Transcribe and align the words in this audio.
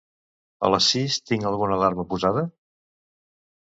A 0.67 0.71
les 0.75 0.87
sis 0.93 1.19
tinc 1.33 1.47
alguna 1.51 1.79
alarma 1.79 2.09
posada? 2.17 2.49